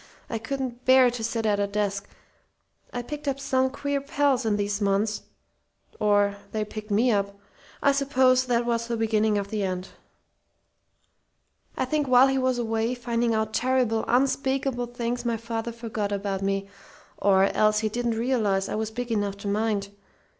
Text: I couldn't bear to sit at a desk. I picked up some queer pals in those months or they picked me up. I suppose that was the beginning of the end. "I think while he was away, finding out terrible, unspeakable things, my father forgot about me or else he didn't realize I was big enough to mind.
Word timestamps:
I 0.31 0.39
couldn't 0.39 0.83
bear 0.83 1.11
to 1.11 1.23
sit 1.23 1.45
at 1.45 1.59
a 1.59 1.67
desk. 1.67 2.09
I 2.91 3.03
picked 3.03 3.27
up 3.27 3.39
some 3.39 3.69
queer 3.69 4.01
pals 4.01 4.47
in 4.47 4.57
those 4.57 4.81
months 4.81 5.21
or 5.99 6.37
they 6.53 6.65
picked 6.65 6.89
me 6.89 7.11
up. 7.11 7.37
I 7.83 7.91
suppose 7.91 8.47
that 8.47 8.65
was 8.65 8.87
the 8.87 8.97
beginning 8.97 9.37
of 9.37 9.49
the 9.49 9.61
end. 9.61 9.89
"I 11.77 11.85
think 11.85 12.07
while 12.07 12.29
he 12.29 12.39
was 12.39 12.57
away, 12.57 12.95
finding 12.95 13.35
out 13.35 13.53
terrible, 13.53 14.03
unspeakable 14.07 14.87
things, 14.87 15.23
my 15.23 15.37
father 15.37 15.71
forgot 15.71 16.11
about 16.11 16.41
me 16.41 16.67
or 17.19 17.43
else 17.43 17.81
he 17.81 17.87
didn't 17.89 18.17
realize 18.17 18.69
I 18.69 18.73
was 18.73 18.89
big 18.89 19.11
enough 19.11 19.37
to 19.37 19.47
mind. 19.47 19.89